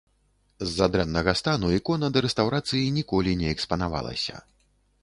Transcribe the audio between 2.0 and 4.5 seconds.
да рэстаўрацыі ніколі не экспанавалася.